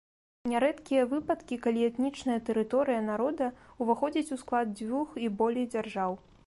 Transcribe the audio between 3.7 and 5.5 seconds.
ўваходзіць у склад дзвюх і